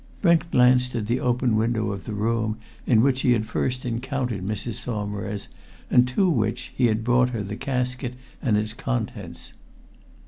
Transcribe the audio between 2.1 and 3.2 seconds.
room in